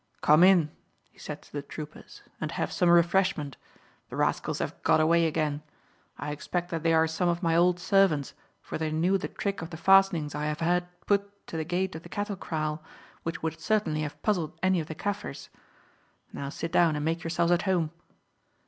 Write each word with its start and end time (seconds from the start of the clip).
"Come 0.21 0.41
in," 0.43 0.71
he 1.11 1.19
said 1.19 1.43
to 1.43 1.51
the 1.53 1.61
troopers, 1.61 2.23
"and 2.41 2.53
have 2.53 2.71
some 2.71 2.89
refreshment. 2.89 3.55
The 4.09 4.15
rascals 4.15 4.57
have 4.57 4.81
got 4.81 4.99
away 4.99 5.27
again. 5.27 5.61
I 6.17 6.31
expect 6.31 6.71
that 6.71 6.81
they 6.81 6.91
are 6.91 7.05
some 7.05 7.29
of 7.29 7.43
my 7.43 7.55
old 7.55 7.79
servants, 7.79 8.33
for 8.63 8.79
they 8.79 8.89
knew 8.89 9.19
the 9.19 9.27
trick 9.27 9.61
of 9.61 9.69
the 9.69 9.77
fastenings 9.77 10.33
I 10.33 10.45
have 10.45 10.59
had 10.59 10.87
put 11.05 11.45
to 11.45 11.55
the 11.55 11.63
gate 11.63 11.93
of 11.93 12.01
the 12.01 12.09
cattle 12.09 12.35
kraal, 12.35 12.81
which 13.21 13.43
would 13.43 13.59
certainly 13.61 14.01
have 14.01 14.19
puzzled 14.23 14.57
any 14.63 14.79
of 14.79 14.87
the 14.87 14.95
Kaffirs. 14.95 15.49
Now 16.33 16.49
sit 16.49 16.71
down 16.71 16.95
and 16.95 17.05
make 17.05 17.23
yourselves 17.23 17.51
at 17.51 17.61
home." 17.69 17.91